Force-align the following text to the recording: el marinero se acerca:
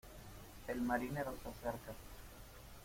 el 0.67 0.81
marinero 0.81 1.31
se 1.43 1.49
acerca: 1.49 1.93